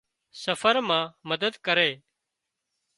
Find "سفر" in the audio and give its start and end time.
0.43-0.75